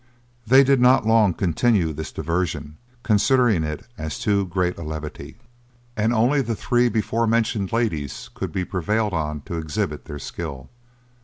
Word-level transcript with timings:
They 0.47 0.63
did 0.63 0.81
not 0.81 1.05
long 1.05 1.35
continue 1.35 1.93
this 1.93 2.11
diversion, 2.11 2.77
considering 3.03 3.63
it 3.63 3.85
as 3.99 4.17
too 4.17 4.47
great 4.47 4.75
a 4.79 4.81
levity, 4.81 5.37
and 5.95 6.11
only 6.11 6.41
the 6.41 6.55
three 6.55 6.89
beforementioned 6.89 7.71
ladies 7.71 8.27
could 8.33 8.51
be 8.51 8.65
prevailed 8.65 9.13
on 9.13 9.41
to 9.41 9.59
exhibit 9.59 10.05
their 10.05 10.17
skill. 10.17 10.71